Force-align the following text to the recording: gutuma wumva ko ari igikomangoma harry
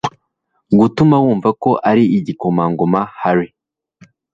gutuma 0.79 1.15
wumva 1.23 1.49
ko 1.63 1.71
ari 1.89 2.03
igikomangoma 2.17 3.01
harry 3.19 3.49